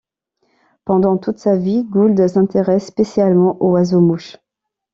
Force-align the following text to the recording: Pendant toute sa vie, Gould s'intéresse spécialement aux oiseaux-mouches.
Pendant 0.83 1.17
toute 1.19 1.37
sa 1.37 1.55
vie, 1.57 1.83
Gould 1.83 2.27
s'intéresse 2.27 2.87
spécialement 2.87 3.61
aux 3.61 3.73
oiseaux-mouches. 3.73 4.37